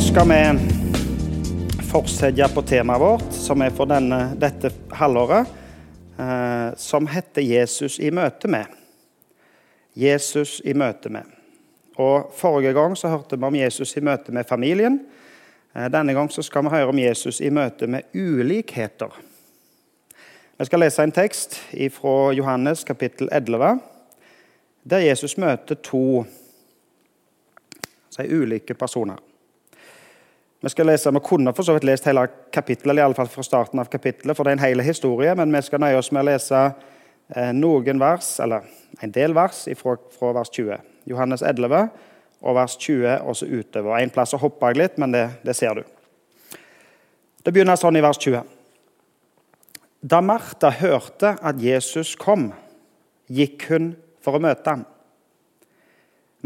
[0.00, 0.58] skal vi
[1.90, 5.46] fortsette på temaet vårt, som er for denne, dette halvåret,
[6.18, 8.66] eh, som heter 'Jesus i møte med'.
[9.94, 11.22] Jesus i møte med.
[11.96, 15.00] Og Forrige gang så hørte vi om Jesus i møte med familien.
[15.74, 19.10] Eh, denne gang så skal vi høre om Jesus i møte med ulikheter.
[20.58, 23.80] Vi skal lese en tekst fra Johannes kapittel 11,
[24.84, 26.24] der Jesus møter to
[28.18, 29.27] ulike personer.
[30.60, 33.78] Vi skal lese, vi kunne for så vidt lest hele kapittelet, eller iallfall fra starten
[33.78, 36.28] av kapittelet, for det er en hel historie, men vi skal nøye oss med å
[36.32, 38.66] lese eh, noen vers, eller
[39.04, 40.82] en del vers fra, fra vers 20.
[41.12, 41.86] Johannes 11
[42.42, 43.94] og vers 20 og så utover.
[43.98, 45.86] En plass så hoppa jeg litt, men det, det ser du.
[47.42, 48.42] Det begynner sånn i vers 20.
[50.10, 52.50] Da Martha hørte at Jesus kom,
[53.30, 54.84] gikk hun for å møte ham.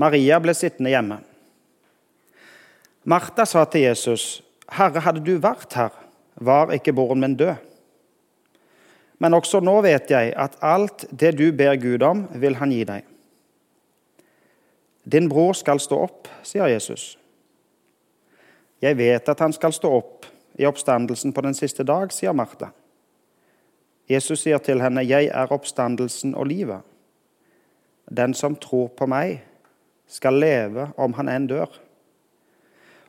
[0.00, 1.22] Maria ble sittende hjemme.
[3.04, 5.90] Martha sa til Jesus, 'Herre, hadde du vært her,
[6.36, 7.56] var ikke broren min død.'
[9.18, 12.84] Men også nå vet jeg at alt det du ber Gud om, vil han gi
[12.84, 13.04] deg.
[15.12, 17.18] Din bror skal stå opp, sier Jesus.
[18.82, 20.26] Jeg vet at han skal stå opp
[20.58, 22.72] i oppstandelsen på den siste dag, sier Martha.
[24.10, 26.82] Jesus sier til henne, 'Jeg er oppstandelsen og livet.'
[28.16, 29.42] Den som tror på meg,
[30.06, 31.68] skal leve om han enn dør.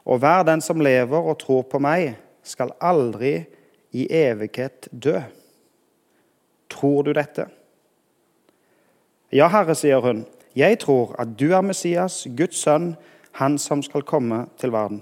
[0.06, 3.46] Og hver den som lever og tror på meg, skal aldri
[3.96, 5.22] i evighet dø.
[6.70, 7.48] Tror du dette?
[9.34, 10.26] Ja, Herre, sier hun.
[10.56, 12.94] Jeg tror at du er Messias, Guds sønn,
[13.40, 15.02] han som skal komme til verden.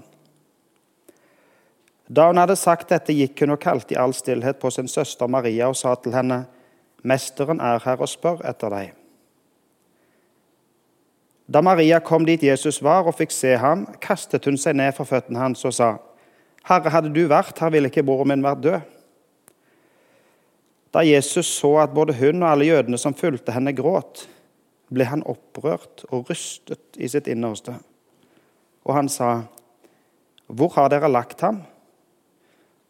[2.08, 5.28] Da hun hadde sagt dette, gikk hun og kalte i all stillhet på sin søster
[5.28, 6.44] Maria og sa til henne,
[7.02, 9.01] Mesteren er her og spør etter deg.
[11.52, 15.08] Da Maria kom dit Jesus var og fikk se ham, kastet hun seg ned for
[15.08, 15.90] føttene hans og sa,
[16.64, 18.92] Herre, hadde du vært her, ville ikke broren min vært død.
[20.94, 24.26] Da Jesus så at både hun og alle jødene som fulgte henne, gråt,
[24.92, 27.74] ble han opprørt og rystet i sitt innerste.
[28.86, 29.42] Og han sa,
[30.46, 31.62] Hvor har dere lagt ham?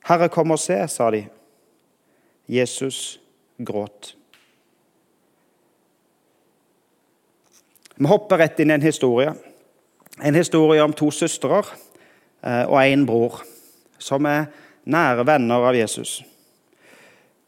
[0.06, 1.24] Herre, kom og se, sa de.
[2.50, 3.20] Jesus
[3.58, 4.16] gråt.
[8.02, 9.30] Vi hopper rett inn i en historie.
[10.18, 13.36] En historie om to søstre eh, og en bror,
[14.02, 14.48] som er
[14.90, 16.16] nære venner av Jesus.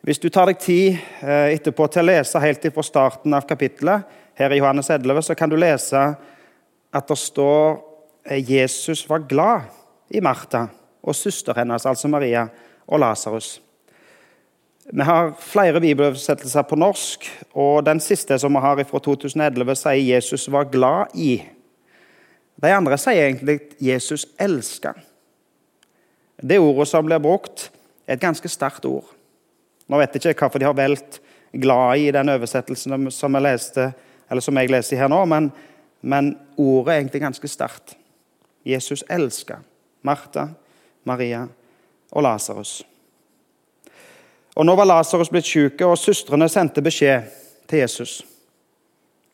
[0.06, 4.06] Hvis du tar deg tid eh, etterpå til å lese helt fra starten av kapittelet,
[4.38, 6.04] her i Johannes 11, så kan du lese
[6.94, 7.74] at det står
[8.22, 9.66] eh, Jesus var glad
[10.14, 10.68] i Martha
[11.02, 12.46] og søster hennes, altså Maria,
[12.86, 13.56] og Lasarus.
[14.92, 17.24] Vi har flere bibeloversettelser på norsk,
[17.56, 21.42] og den siste som vi har fra 2011, sier 'Jesus var glad i'.
[22.62, 24.92] De andre sier egentlig 'Jesus elska'.
[26.48, 27.70] Det ordet som blir brukt,
[28.06, 29.04] er et ganske sterkt ord.
[29.88, 31.20] Nå vet jeg ikke hvorfor de har valgt
[31.52, 33.92] 'glad i' i den oversettelsen som jeg, leste,
[34.40, 35.52] som jeg leser her nå, men,
[36.02, 37.96] men ordet er egentlig ganske sterkt.
[38.66, 39.54] Jesus elska
[40.02, 40.48] Martha,
[41.04, 41.46] Maria
[42.12, 42.84] og Lasarus.
[44.54, 47.30] Og Nå var Lasarus blitt syk, og søstrene sendte beskjed
[47.68, 48.22] til Jesus.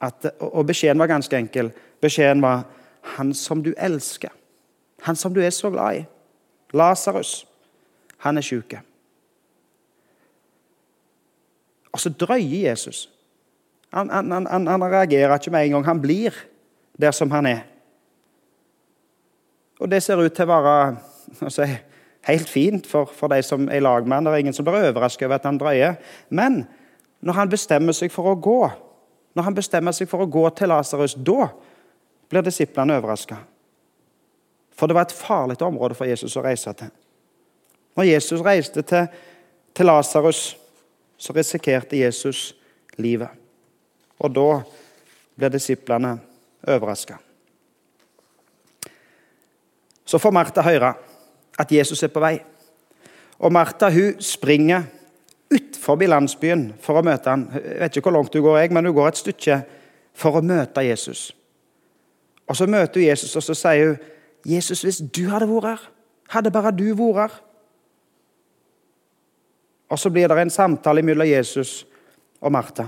[0.01, 1.73] At, og Beskjeden var ganske enkel.
[2.01, 2.65] Beskjeden var
[3.03, 4.33] 'Han som du elsker',
[5.03, 6.05] han som du er så glad i.
[6.73, 7.47] Lasarus,
[8.19, 8.75] han er syk.
[11.93, 13.11] Og så drøyer Jesus.
[13.93, 15.85] Han, han, han, han, reagerer ikke med en gang.
[15.85, 16.35] Han blir
[17.01, 17.61] der som han er.
[19.81, 21.79] Og det ser ut til å være
[22.29, 24.29] helt fint for, for de som er lag med han.
[24.29, 25.97] Det er ingen som blir overrasket over at han drøyer.
[26.29, 26.63] Men
[27.21, 28.61] når han bestemmer seg for å gå,
[29.37, 31.49] når han bestemmer seg for å gå til Lasarus, da
[32.31, 33.39] blir disiplene overraska.
[34.77, 36.93] For det var et farlig område for Jesus å reise til.
[37.99, 39.09] Når Jesus reiste til,
[39.77, 40.45] til Lasarus,
[41.21, 42.55] så risikerte Jesus
[42.97, 43.29] livet.
[44.21, 44.49] Og da
[45.37, 46.15] blir disiplene
[46.69, 47.19] overraska.
[50.05, 50.95] Så får Martha høre
[51.61, 52.39] at Jesus er på vei.
[53.41, 54.89] Og Martha hun springer
[55.51, 57.49] utfor landsbyen for å møte ham.
[57.55, 59.61] Jeg vet ikke hvor langt hun går, jeg, men hun går et stykke
[60.15, 61.31] for å møte Jesus.
[62.47, 63.99] Og Så møter hun Jesus, og så sier hun,
[64.47, 65.91] 'Jesus, hvis du hadde vært her,
[66.29, 67.41] hadde bare du vært her.'
[69.91, 71.87] Og Så blir det en samtale mellom Jesus
[72.41, 72.87] og Martha,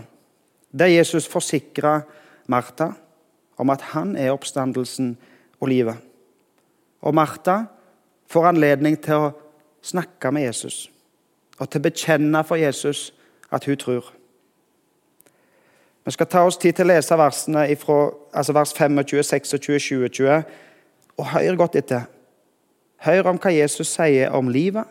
[0.73, 2.01] der Jesus forsikrer
[2.47, 2.93] Martha
[3.57, 5.17] om at han er oppstandelsen
[5.61, 5.97] og livet.
[7.03, 7.65] Og Martha
[8.33, 9.33] får anledning til å
[9.85, 10.87] snakke med Jesus
[11.61, 13.11] og til å bekjenne for Jesus
[13.53, 14.09] at hun tror.
[16.05, 20.09] Vi skal ta oss tid til å lese versene ifra, altså vers 25, 26, 20,
[20.09, 20.43] 20.
[21.21, 22.09] Og hør godt etter.
[23.05, 24.89] Hør om hva Jesus sier om livet,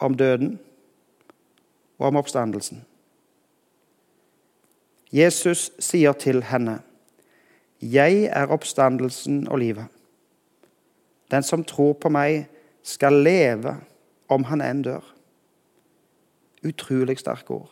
[0.00, 0.56] om døden
[1.98, 2.84] og om oppstandelsen.
[5.12, 6.80] Jesus sier til henne,
[7.80, 9.93] 'Jeg er oppstandelsen og livet.'
[11.34, 12.48] 'Den som tror på meg,
[12.82, 13.76] skal leve
[14.28, 15.14] om han enn dør.'
[16.64, 17.70] Utrolig sterke ord.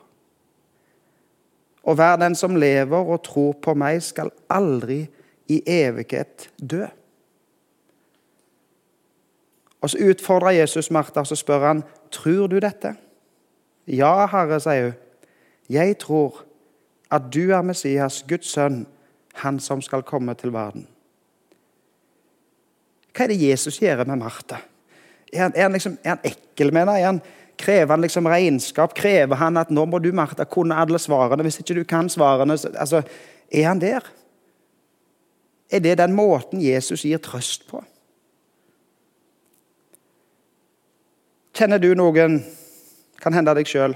[1.82, 5.06] Og hver den som lever og tror på meg, skal aldri
[5.48, 6.86] i evighet dø.
[9.80, 12.94] Og Så utfordrer Jesus Martha så spør han, tror du dette.
[13.86, 14.92] Ja, Herre, sier hun.
[15.68, 16.44] Jeg tror
[17.10, 18.86] at du er Messias, Guds sønn,
[19.34, 20.86] han som skal komme til verden.
[23.12, 24.62] Hva er det Jesus gjør med Martha?
[25.32, 26.98] Er han, er han, liksom, er han ekkel med henne?
[27.00, 28.94] Er krever han liksom regnskap?
[28.96, 31.44] Krever han at nå må du Martha, kunne alle svarene?
[31.46, 33.02] Hvis ikke du kan svarene, altså,
[33.52, 34.06] er han der?
[35.72, 37.82] Er det den måten Jesus gir trøst på?
[41.52, 42.40] Kjenner du noen,
[43.20, 43.94] kan hende deg sjøl,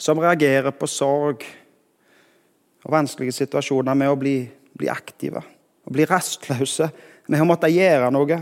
[0.00, 1.44] som reagerer på sorg
[2.84, 4.34] og vanskelige situasjoner med å bli,
[4.76, 5.42] bli aktive
[5.86, 6.90] og bli rastløse
[7.30, 8.38] med har måttet gjøre noe?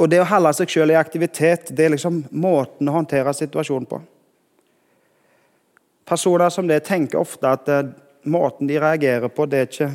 [0.00, 3.86] Og det å holde seg sjøl i aktivitet det er liksom måten å håndtere situasjonen
[3.86, 4.00] på.
[6.10, 7.92] Personer som det tenker ofte at eh,
[8.26, 9.90] måten de reagerer på, det er ikke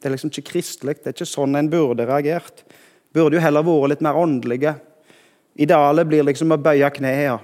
[0.00, 0.94] det er liksom ikke kristelig.
[1.02, 2.62] Det er ikke sånn en burde reagert.
[3.12, 4.76] Burde jo heller vært litt mer åndelige.
[5.60, 7.40] Idealet blir liksom å bøye knærne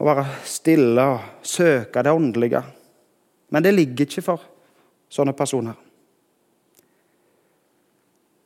[0.00, 2.62] og være stille og søke det åndelige.
[3.52, 4.46] Men det ligger ikke for
[5.12, 5.76] sånne personer.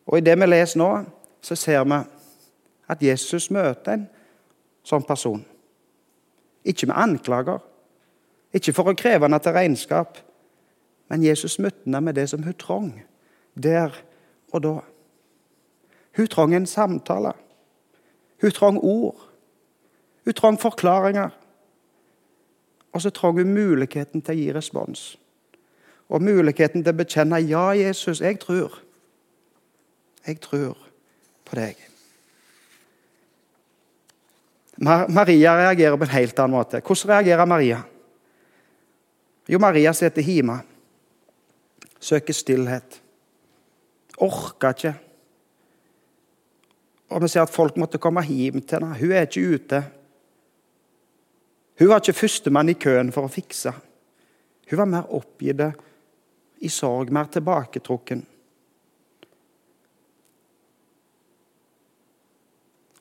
[0.06, 0.90] Og I det vi leser nå,
[1.42, 2.00] så ser vi
[2.88, 4.06] at Jesus møter en
[4.84, 5.44] sånn person.
[6.64, 7.60] Ikke med anklager,
[8.54, 10.18] ikke for å kreve henne til regnskap,
[11.08, 12.92] men Jesus møtte henne med det som hun trong
[13.54, 13.92] der
[14.52, 14.74] og da.
[16.16, 17.32] Hun trong en samtale.
[18.40, 19.18] Hun trong ord.
[20.24, 21.30] Hun trong forklaringer.
[22.92, 25.18] Og så trong hun muligheten til å gi respons.
[26.08, 28.83] Og muligheten til å bekjenne 'Ja, Jesus, jeg tror'.
[30.25, 30.76] Jeg tror
[31.44, 31.81] på deg.
[34.85, 36.81] Maria reagerer på en helt annen måte.
[36.82, 37.82] Hvordan reagerer Maria?
[39.49, 40.62] Jo, Maria sitter hjemme
[42.05, 43.00] søker stillhet.
[44.23, 44.94] Orker ikke.
[47.15, 48.99] Og vi ser at folk måtte komme hjem til henne.
[48.99, 49.81] Hun er ikke ute.
[51.79, 53.73] Hun var ikke førstemann i køen for å fikse.
[54.71, 55.65] Hun var mer oppgitt
[56.65, 58.23] i sorg, mer tilbaketrukken.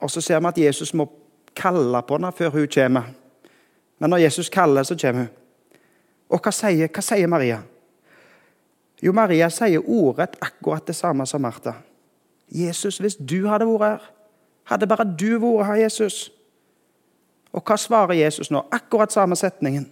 [0.04, 1.08] Og Så ser vi at Jesus må
[1.56, 3.04] kalle på henne før hun kommer.
[4.00, 5.30] Men når Jesus kaller, så kommer hun.
[6.30, 7.62] Og hva sier, hva sier Maria?
[9.04, 11.74] Jo, Maria sier ordrett akkurat det samme som Martha.
[12.52, 14.10] Jesus, hvis du hadde vært her,
[14.74, 16.32] hadde bare du vært her, Jesus.
[17.54, 18.66] Og hva svarer Jesus nå?
[18.72, 19.88] Akkurat samme setningen.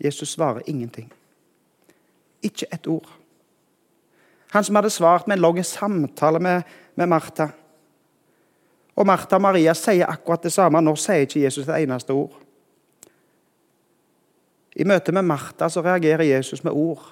[0.00, 1.12] Jesus svarer ingenting.
[2.42, 3.08] Ikke et ord.
[4.56, 6.62] Han som hadde svart med en lang samtale med,
[6.94, 7.50] med Martha.
[8.96, 10.80] Og Martha og Maria sier akkurat det samme.
[10.80, 12.38] Nå sier ikke Jesus et eneste ord.
[14.76, 17.04] I møte med Martha så reagerer Jesus med ord,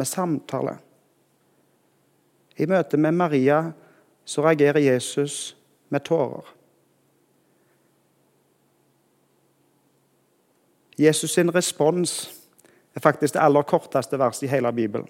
[0.00, 0.78] med samtale.
[2.56, 3.60] I møte med Maria
[4.24, 5.52] så reagerer Jesus
[5.92, 6.54] med tårer.
[10.96, 12.30] Jesus sin respons
[12.94, 15.08] er faktisk det aller korteste verset i hele Bibelen.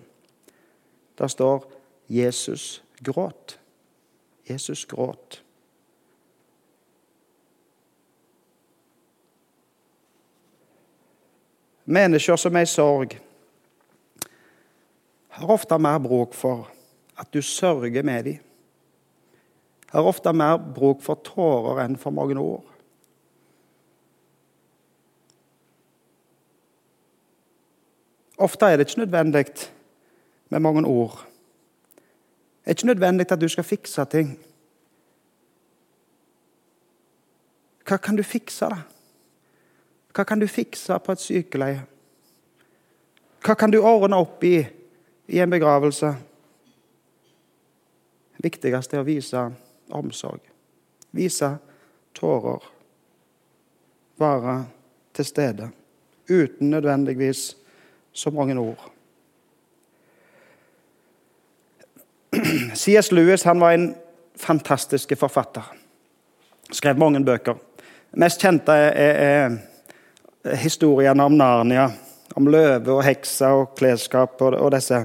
[1.23, 1.73] Der står
[2.09, 3.59] 'Jesus gråt'.
[4.51, 5.45] Jesus gråt.
[11.85, 13.09] Mennesker som er i sorg,
[15.29, 16.71] har ofte mer bruk for
[17.19, 18.39] at du sørger med dem.
[19.89, 22.65] Har ofte mer bruk for tårer enn for mange ord.
[28.39, 29.47] Ofte er det ikke nødvendig
[30.53, 31.27] med mange ord.
[32.61, 34.35] Det er ikke nødvendig at du skal fikse ting.
[37.89, 38.83] Hva kan du fikse, da?
[40.13, 41.81] Hva kan du fikse på et sykeleie?
[43.43, 44.61] Hva kan du ordne opp i
[45.33, 46.13] i en begravelse?
[48.37, 49.49] Det viktigste er å vise
[49.91, 50.45] omsorg.
[51.17, 51.55] Vise
[52.15, 52.69] tårer.
[54.21, 54.65] Være
[55.17, 55.73] til stede.
[56.29, 57.57] Uten nødvendigvis
[58.13, 58.92] så mange ord.
[62.75, 63.13] C.S.
[63.13, 63.95] Lewis han var en
[64.39, 65.63] fantastisk forfatter.
[66.73, 67.59] Skrev mange bøker.
[68.17, 69.21] Mest kjente er,
[70.45, 71.91] er historiene om Narnia,
[72.37, 75.03] om løve og hekser og klesskap og, og disse.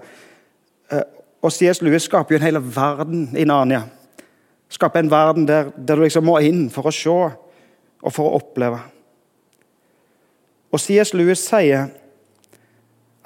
[0.92, 1.06] Eh,
[1.44, 1.82] og C.S.
[1.82, 3.84] Lewis skaper jo en hel verden i Narnia.
[4.70, 7.16] Skaper en verden der, der du liksom må inn for å se
[8.08, 8.82] og for å oppleve.
[10.72, 11.14] Og C.S.
[11.16, 11.88] Lewis sier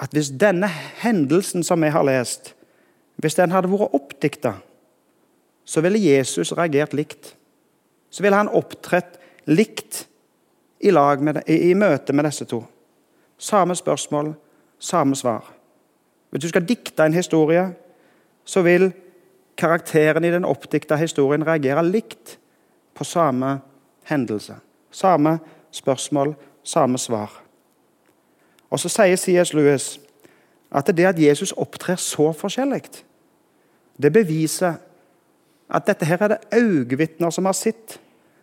[0.02, 0.68] at hvis denne
[1.02, 2.54] hendelsen som vi har lest,
[3.22, 4.56] hvis den hadde vært oppdikta,
[5.64, 7.36] så ville Jesus reagert likt.
[8.10, 10.06] Så ville han opptrådt likt
[10.82, 12.64] i, med, i, i møte med disse to.
[13.38, 14.34] Samme spørsmål,
[14.78, 15.46] samme svar.
[16.30, 17.68] Hvis du skal dikte en historie,
[18.44, 18.90] så vil
[19.56, 22.38] karakteren i den oppdikta historien reagere likt
[22.94, 23.60] på samme
[24.10, 24.56] hendelse.
[24.90, 25.38] Samme
[25.70, 27.42] spørsmål, samme svar.
[28.70, 29.54] Og Så sier C.S.
[29.54, 30.00] Lewis
[30.72, 33.04] at det at Jesus opptrer så forskjellig,
[33.96, 34.74] det beviser
[35.72, 37.98] at dette her er det øyevitner som har sett,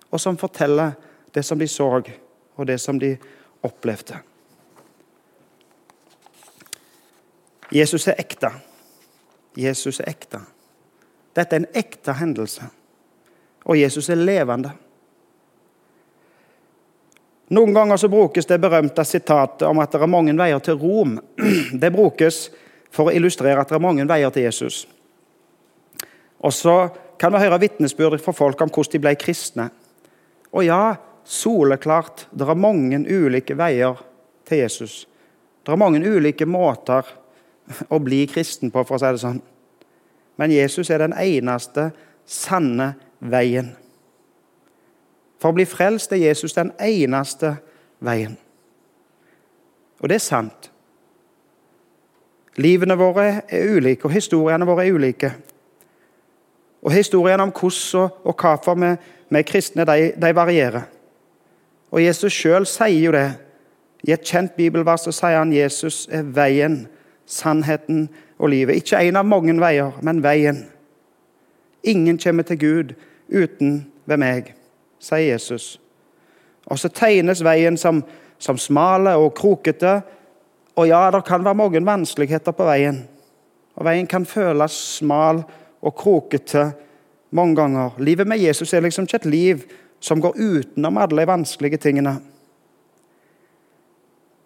[0.10, 0.96] og som forteller
[1.34, 2.02] det som de så,
[2.56, 3.18] og det som de
[3.64, 4.18] opplevde.
[7.72, 8.50] Jesus er ekte.
[9.58, 10.40] Jesus er ekte.
[11.36, 12.66] Dette er en ekte hendelse.
[13.66, 14.72] Og Jesus er levende.
[17.50, 21.18] Noen ganger så brukes det berømte sitatet om at det er mange veier til Rom.
[21.82, 22.50] Det brukes
[22.94, 24.84] for å illustrere at det er mange veier til Jesus.
[26.40, 26.76] Og så
[27.20, 29.70] kan vi høre vitnesbyrd fra folk om hvordan de ble kristne.
[30.56, 34.00] Og ja, soleklart, det er mange ulike veier
[34.48, 35.04] til Jesus.
[35.66, 37.06] Det er mange ulike måter
[37.94, 39.42] å bli kristen på, for å si det sånn.
[40.40, 41.90] Men Jesus er den eneste
[42.26, 43.74] sanne veien.
[45.40, 47.58] For å bli frelst er Jesus den eneste
[48.04, 48.38] veien.
[50.00, 50.70] Og det er sant.
[52.60, 55.32] Livene våre er ulike, og historiene våre er ulike.
[56.82, 58.96] Og Historiene om hvordan og hvorfor vi,
[59.30, 60.82] vi kristne de, de, varierer.
[61.92, 63.32] Og Jesus sjøl sier jo det.
[64.08, 66.88] I et kjent bibelvers så sier han Jesus er veien,
[67.26, 68.08] sannheten
[68.40, 68.80] og livet.
[68.80, 70.64] Ikke en av mange veier, men veien.
[71.84, 72.96] Ingen kommer til Gud
[73.28, 74.54] uten ved meg
[75.00, 75.80] sier Jesus.
[76.70, 78.04] Og så tegnes veien som,
[78.38, 80.00] som smale og krokete.
[80.78, 83.02] Og ja, det kan være mange vanskeligheter på veien.
[83.80, 85.56] Og veien kan føles smal og
[85.88, 86.72] krokete
[87.32, 87.96] mange ganger.
[88.00, 89.64] Livet med Jesus er liksom ikke et liv
[90.00, 92.18] som går utenom alle de vanskelige tingene.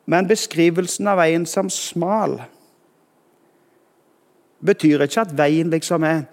[0.05, 2.41] Men beskrivelsen av veien som smal
[4.63, 6.25] betyr ikke at veien liksom er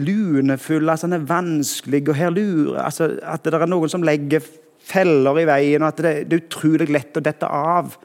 [0.00, 4.40] lunefull, altså den er vanskelig, og her lurer altså At det er noen som legger
[4.82, 7.96] feller i veien, og at det er utrolig lett å dette av.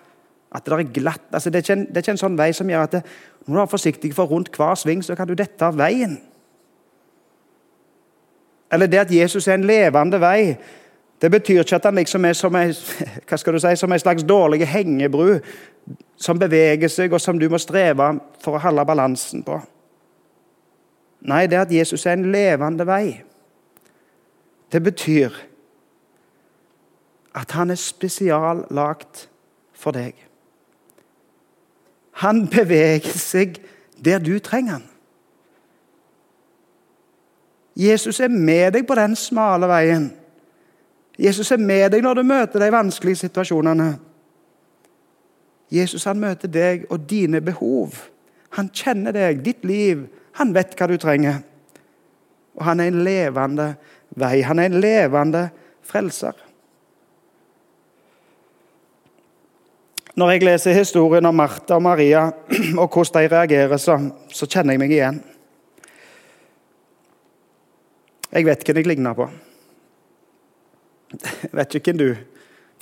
[0.56, 1.27] At det er glatt.
[1.34, 3.04] Altså, det, er en, det, er ikke en, sånn vei som gjør at det,
[3.46, 6.18] når du er forsiktig, for rundt hver sving så kan du dette av veien.
[8.72, 10.58] Eller det at Jesus er en levende vei,
[11.22, 12.74] det betyr ikke at han liksom er som en,
[13.27, 15.39] hva skal du si, som en slags dårlig hengebru
[16.20, 18.12] som beveger seg, og som du må streve
[18.44, 19.60] for å holde balansen på.
[21.27, 23.24] Nei, det at Jesus er en levende vei.
[24.72, 25.34] Det betyr
[27.38, 29.27] at han er spesiallagt
[29.77, 30.27] for deg.
[32.24, 33.60] Han beveger seg
[34.04, 34.86] der du trenger han.
[37.78, 40.10] Jesus er med deg på den smale veien.
[41.18, 43.92] Jesus er med deg når du møter de vanskelige situasjonene.
[45.74, 47.94] Jesus han møter deg og dine behov.
[48.58, 50.08] Han kjenner deg, ditt liv,
[50.40, 51.42] han vet hva du trenger.
[52.58, 53.68] Og han er en levende
[54.18, 54.42] vei.
[54.42, 55.44] Han er en levende
[55.86, 56.47] frelser.
[60.18, 62.24] Når jeg leser historien om Martha og Maria
[62.82, 64.00] og hvordan de reagerer, så,
[64.34, 65.20] så kjenner jeg meg igjen.
[68.32, 69.28] Jeg vet hvem jeg ligner på.
[71.14, 72.10] Jeg vet ikke hvem du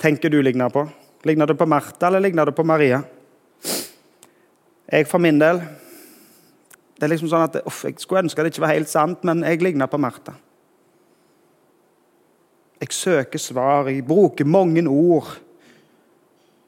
[0.00, 0.86] tenker du ligner på.
[1.28, 3.02] Ligner du på Martha eller ligner du på Maria?
[4.86, 5.60] Jeg for min del
[6.96, 9.42] det er liksom sånn at, uff, Jeg skulle ønske det ikke var helt sant, men
[9.44, 10.32] jeg ligner på Martha.
[12.80, 15.34] Jeg søker svar, jeg bruker mange ord.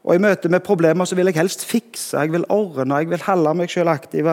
[0.09, 3.25] Og I møte med problemer så vil jeg helst fikse, jeg vil ordne, jeg vil
[3.27, 4.25] holde meg selv aktiv.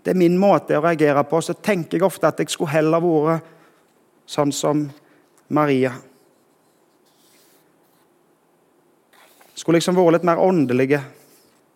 [0.00, 1.40] Det er min måte å reagere på.
[1.44, 3.50] Så tenker jeg ofte at jeg skulle heller vært
[4.24, 4.86] sånn som
[5.52, 5.90] Maria.
[9.52, 11.02] Skulle liksom vært litt mer åndelige.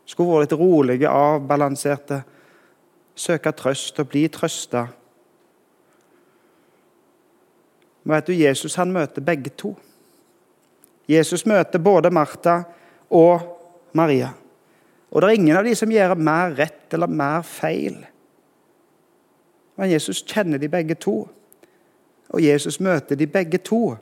[0.08, 2.22] Skulle vært litt rolige, avbalanserte
[3.14, 4.86] søke trøst og bli trøsta.
[8.04, 9.74] Men vet du, Jesus han møter begge to.
[11.04, 12.80] Jesus møter både Martha og
[13.94, 14.32] Maria.
[15.10, 18.00] Og det er ingen av de som gjør mer rett eller mer feil.
[19.78, 21.20] Men Jesus kjenner de begge to.
[22.34, 23.94] Og Jesus møter de begge to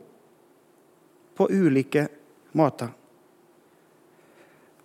[1.37, 2.07] på ulike
[2.57, 2.93] måter.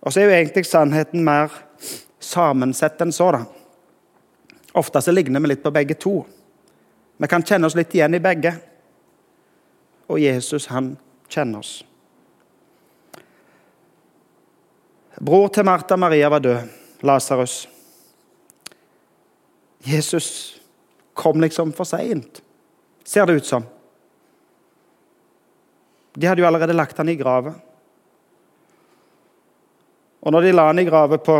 [0.00, 1.52] Og så er jo egentlig sannheten mer
[2.20, 3.30] sammensett enn så.
[3.32, 3.42] da.
[4.78, 6.20] Ofte så ligner vi litt på begge to.
[7.18, 8.52] Vi kan kjenne oss litt igjen i begge.
[10.08, 10.94] Og Jesus, han
[11.28, 11.82] kjenner oss.
[15.18, 16.68] Bror til Martha Maria var død,
[17.02, 17.68] Lasarus.
[19.82, 20.60] Jesus
[21.14, 22.42] kom liksom for seint,
[23.04, 23.64] ser det ut som.
[26.14, 27.54] De hadde jo allerede lagt han i grave.
[30.22, 31.36] Og når de la han i grave på,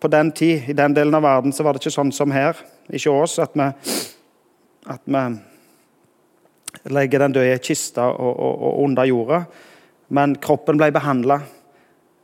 [0.00, 2.56] på, den tid, i den delen av verden, så var det ikke sånn som her,
[2.88, 3.68] ikke oss, at vi,
[4.92, 5.24] at vi
[6.92, 9.44] legger den døde i kiste og, og, og, under jorda.
[10.16, 11.55] Men kroppen ble behandla eh,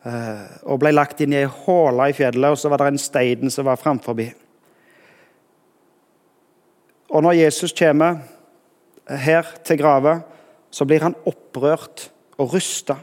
[0.02, 3.52] og ble lagt inn i ei håle i fjellet, og så var det en stein
[3.54, 4.18] som var framfor.
[7.12, 8.22] Og når Jesus kommer
[9.06, 10.20] her til grava,
[10.72, 12.08] så blir han opprørt
[12.40, 12.96] og rysta.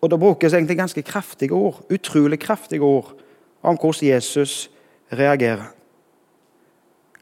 [0.00, 3.14] Og Da brukes egentlig ganske kraftige ord, utrolig kraftige ord
[3.62, 4.70] om hvordan Jesus
[5.12, 5.72] reagerer.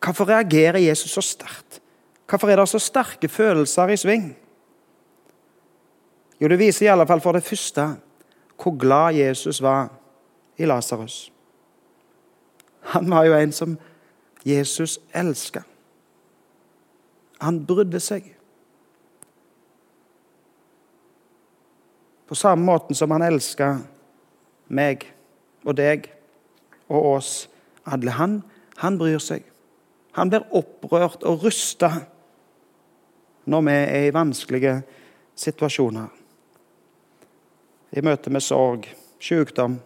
[0.01, 1.81] Hvorfor reagerer Jesus så sterkt?
[2.29, 4.37] Hvorfor er det så sterke følelser i sving?
[6.41, 7.97] Jo, Det viser i alle fall for det første
[8.63, 9.89] hvor glad Jesus var
[10.57, 11.33] i Lasarus.
[12.81, 13.79] Han var jo en som
[14.45, 15.63] Jesus elska.
[17.41, 18.35] Han brydde seg.
[22.29, 23.77] På samme måten som han elska
[24.69, 25.07] meg
[25.65, 26.11] og deg
[26.89, 27.33] og oss
[27.89, 28.11] alle.
[28.11, 28.43] Han,
[28.77, 29.47] han bryr seg.
[30.19, 31.93] Han blir opprørt og rysta
[33.49, 34.75] når vi er i vanskelige
[35.39, 36.18] situasjoner.
[37.93, 38.85] I møte med sorg,
[39.21, 39.79] sykdom,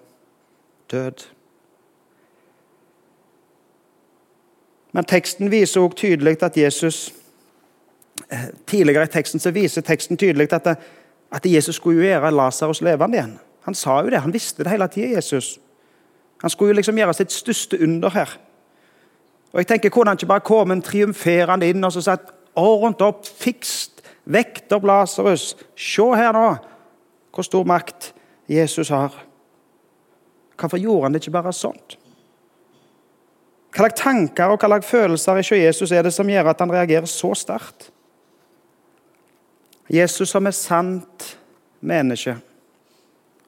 [0.90, 1.26] død.
[4.92, 7.14] Men teksten viser også tydelig at Jesus
[8.30, 10.76] eh, Tidligere i teksten så viser teksten tydelig at det,
[11.32, 13.38] at Jesus skulle gjøre Lasarus levende igjen.
[13.64, 15.58] Han sa jo det, han visste det hele tida, Jesus.
[16.42, 18.38] Han skulle jo liksom gjøre sitt største under her.
[19.52, 23.26] Og jeg tenker, Kunne han ikke bare komme triumferende inn og så sagt ordent opp,
[23.26, 25.56] fikst, vekt opp Lasarus?
[25.76, 26.56] Se her nå
[27.34, 28.12] hvor stor makt
[28.48, 29.14] Jesus har.
[30.60, 31.98] Hvorfor gjorde han det ikke bare sånt?
[33.72, 36.72] Hva slags tanker og hva slags følelser i Jesus er det som gjør at han
[36.72, 37.88] reagerer så sterkt?
[39.88, 41.38] Jesus som er sant
[41.80, 42.36] menneske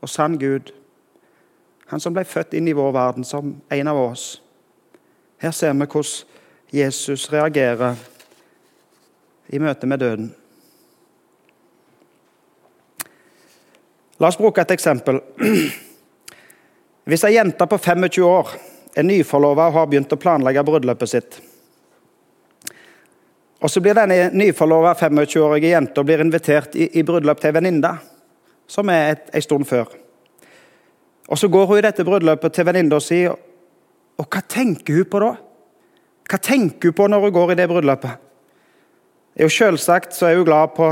[0.01, 0.73] og sann Gud.
[1.93, 4.25] Han som ble født inn i vår verden som en av oss.
[5.39, 6.33] Her ser vi hvordan
[6.75, 8.01] Jesus reagerer
[9.53, 10.33] i møte med døden.
[14.21, 15.21] La oss bruke et eksempel.
[17.09, 18.55] Hvis ei jente på 25 år
[18.95, 21.43] er nyforlova og har begynt å planlegge bryllupet sitt
[23.65, 27.93] og Så blir denne nyforlova 25-årige jenta invitert i, i bryllup til ei venninne,
[28.69, 29.89] som er ei stund før.
[31.29, 35.23] Og Så går hun i dette bryllupet til venninna si, og hva tenker hun på
[35.23, 35.31] da?
[36.29, 38.21] Hva tenker hun på når hun går i det bryllupet?
[39.41, 40.91] Jo, Selvsagt er hun glad på,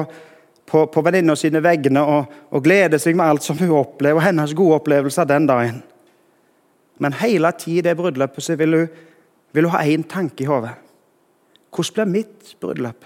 [0.73, 4.25] på, på venninna sine vegne og, og, gleder seg med alt som hun opplever, og
[4.25, 5.83] hennes gode opplevelser den dagen.
[6.97, 8.89] Men hele tida i det bryllupet så vil hun,
[9.53, 10.73] vil hun ha én tanke i hodet.
[11.77, 13.05] Hvordan blir mitt bryllup?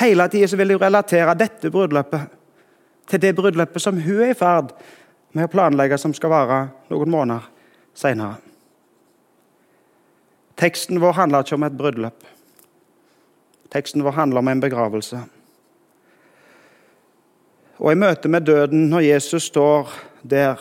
[0.00, 2.34] Hele tida vil hun relatere dette bryllupet
[3.12, 4.72] til det bryllupet som hun er i ferd
[5.36, 7.44] med å planlegge, som skal vare noen måneder
[7.92, 8.40] senere.
[10.56, 12.30] Teksten vår handler ikke om et bryllup.
[13.68, 15.28] Teksten vår handler om en begravelse.
[17.78, 20.58] Og i møte med døden, når Jesus står der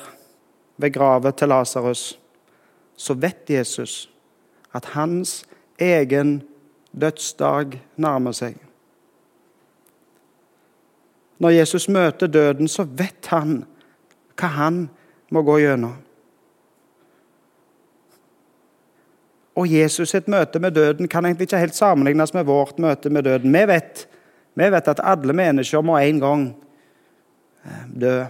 [0.78, 2.20] ved gravet til Lasarus,
[2.98, 4.10] så vet Jesus
[4.74, 5.44] at hans
[5.80, 6.42] egen
[6.92, 8.58] dødsdag nærmer seg.
[11.38, 13.64] Når Jesus møter døden, så vet han
[14.38, 14.84] hva han
[15.34, 15.98] må gå gjennom.
[19.58, 23.26] Og Jesus sitt møte med døden kan egentlig ikke helt sammenlignes med vårt møte med
[23.26, 23.54] døden.
[23.54, 24.04] Vi vet,
[24.54, 26.44] vi vet at alle mennesker må en gang
[28.02, 28.26] dø.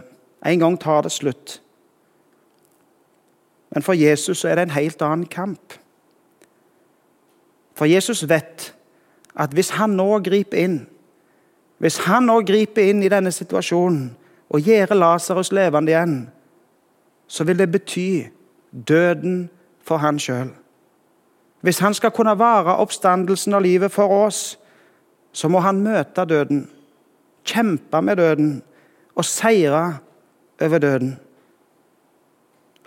[0.45, 1.61] En gang tar det slutt.
[3.71, 5.73] Men for Jesus er det en helt annen kamp.
[7.75, 8.73] For Jesus vet
[9.35, 10.77] at hvis han nå griper inn,
[11.77, 14.15] hvis han nå griper inn i denne situasjonen
[14.49, 16.15] og gjør Lasarus levende igjen,
[17.27, 18.23] så vil det bety
[18.71, 19.49] døden
[19.83, 20.49] for han sjøl.
[21.61, 24.57] Hvis han skal kunne vare oppstandelsen og livet for oss,
[25.31, 26.69] så må han møte døden,
[27.45, 28.51] kjempe med døden
[29.17, 29.97] og seire
[30.61, 31.15] over døden.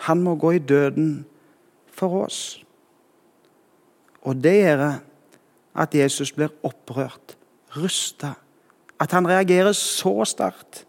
[0.07, 1.25] Han må gå i døden
[1.93, 2.61] for oss.
[4.23, 4.85] Og det gjør
[5.81, 7.37] at Jesus blir opprørt,
[7.77, 8.35] rysta.
[9.01, 10.85] At han reagerer så sterkt.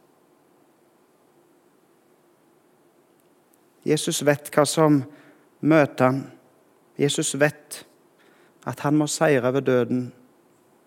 [3.85, 5.01] Jesus vet hva som
[5.61, 6.21] møter han
[7.01, 7.81] Jesus vet
[8.67, 10.11] at han må seire over døden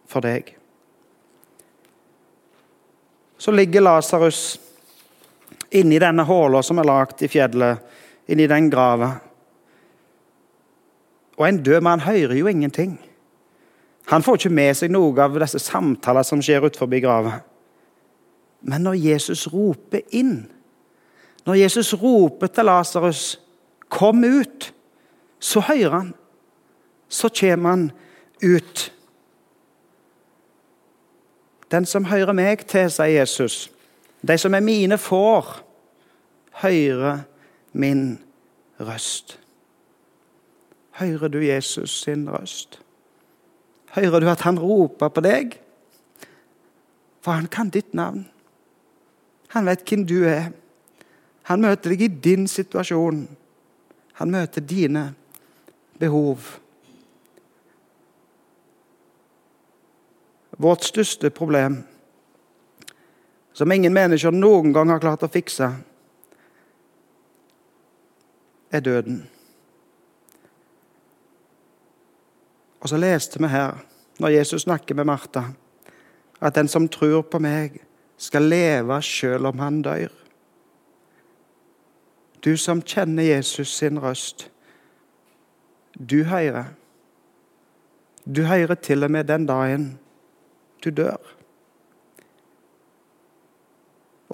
[0.07, 0.55] for deg.
[3.39, 4.61] Så ligger Lasarus
[5.75, 7.79] inni denne håla som er lagd i fjellet,
[8.31, 9.11] inni den grava.
[11.35, 12.95] Og en død mann hører jo ingenting.
[14.07, 17.39] Han får ikke med seg noe av disse samtalene som skjer utenfor grava.
[18.65, 20.47] Men når Jesus roper inn,
[21.45, 23.41] når Jesus roper til Lasarus
[23.89, 24.73] 'Kom ut',
[25.39, 26.15] så hører han.
[27.09, 27.93] Så kommer han
[28.43, 28.94] ut.
[31.75, 33.65] Den som hører meg til, sier Jesus,
[34.23, 35.49] de som er mine får,
[36.63, 37.25] hører
[37.73, 38.05] min
[38.79, 39.41] røst.
[41.01, 42.79] Hører du Jesus sin røst?
[43.97, 45.59] Hører du at han roper på deg?
[47.25, 48.29] For han kan ditt navn.
[49.57, 50.53] Han vet hvem du er.
[51.51, 53.25] Han møter deg i din situasjon.
[54.21, 55.09] Han møter dine
[55.99, 56.39] behov.
[60.59, 61.83] Vårt største problem,
[63.53, 65.71] som ingen mennesker noen gang har klart å fikse,
[68.75, 69.23] er døden.
[72.83, 73.79] Og så leste vi her,
[74.19, 75.45] når Jesus snakker med Martha,
[76.41, 77.81] at den som tror på meg,
[78.19, 80.13] skal leve selv om han dør.
[82.45, 84.51] Du som kjenner Jesus sin røst,
[85.95, 86.75] du hører.
[88.25, 89.87] Du hører til og med den dagen
[90.85, 91.33] du dør.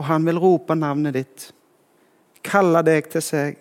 [0.00, 1.50] Og han vil rope navnet ditt,
[2.46, 3.58] kalle deg til seg.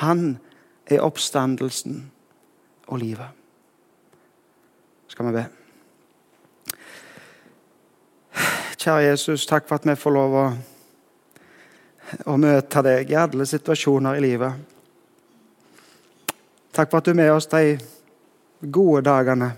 [0.00, 0.38] Han
[0.86, 2.06] er oppstandelsen
[2.86, 3.28] og livet.
[5.12, 5.44] Skal vi be?
[8.76, 10.46] Kjære Jesus, takk for at vi får lov å,
[12.30, 14.74] å møte deg i alle situasjoner i livet.
[16.76, 17.78] Takk for at du er med oss de
[18.72, 19.50] gode dagene.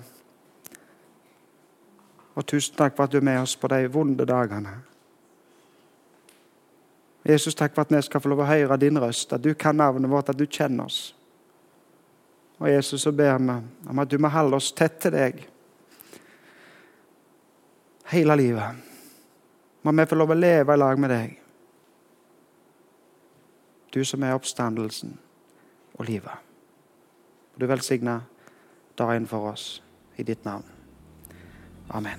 [2.38, 4.77] Og tusen takk for at du er med oss på de vonde dagene.
[7.27, 9.77] Jesus, takk for at vi skal få lov å høre din røst, at du kan
[9.77, 11.01] navnet vårt, at du kjenner oss.
[12.59, 13.59] Og Jesus, så ber vi
[13.90, 15.42] om at du må holde oss tett til deg
[18.14, 18.87] hele livet.
[19.83, 21.37] Må vi få lov å leve i lag med deg.
[23.94, 25.14] Du som er oppstandelsen
[25.98, 26.46] og livet.
[27.59, 28.27] Du velsigner
[28.98, 29.70] dagen for oss
[30.16, 30.77] i ditt navn.
[31.90, 32.18] Amen.